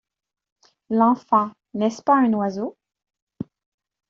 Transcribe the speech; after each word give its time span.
L’enfant, 0.89 1.51
n’est-ce 1.75 2.01
pas 2.01 2.15
un 2.17 2.33
oiseau? 2.33 2.75